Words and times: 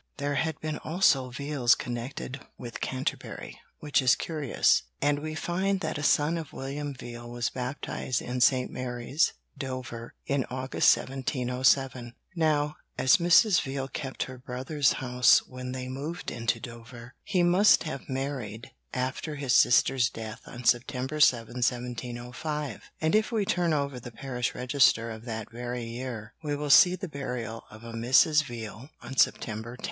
There 0.17 0.33
had 0.33 0.59
been 0.61 0.79
also 0.79 1.29
Veals 1.29 1.75
connected 1.77 2.39
with 2.57 2.81
Canterbury, 2.81 3.59
which 3.81 4.01
is 4.01 4.15
curious, 4.15 4.81
and 4.99 5.19
we 5.19 5.35
find 5.35 5.81
that 5.81 5.99
a 5.99 6.01
son 6.01 6.39
of 6.39 6.53
William 6.53 6.95
Veal 6.95 7.29
was 7.29 7.51
baptised 7.51 8.19
in 8.19 8.41
St. 8.41 8.71
Mary's, 8.71 9.33
Dover, 9.55 10.15
in 10.25 10.43
August 10.49 10.97
1707. 10.97 12.15
Now, 12.35 12.77
as 12.97 13.17
Mrs. 13.17 13.61
Veal 13.61 13.87
kept 13.87 14.23
her 14.23 14.39
brother's 14.39 14.93
house 14.93 15.45
when 15.45 15.71
they 15.71 15.87
moved 15.87 16.31
into 16.31 16.59
Dover, 16.59 17.13
he 17.23 17.43
must 17.43 17.83
have 17.83 18.09
married 18.09 18.71
after 18.95 19.35
his 19.35 19.53
sister's 19.53 20.09
death 20.09 20.41
on 20.47 20.63
September 20.63 21.19
7, 21.19 21.57
1705. 21.57 22.89
And 23.01 23.13
if 23.13 23.31
we 23.31 23.45
turn 23.45 23.71
over 23.71 23.99
the 23.99 24.09
Parish 24.09 24.55
Register 24.55 25.11
of 25.11 25.25
that 25.25 25.51
very 25.51 25.83
year, 25.85 26.33
we 26.43 26.53
shall 26.53 26.71
see 26.71 26.95
the 26.95 27.07
burial 27.07 27.65
of 27.69 27.83
a 27.83 27.93
'Mrs. 27.93 28.43
Veal' 28.43 28.89
on 29.03 29.15
September 29.15 29.77
10. 29.77 29.79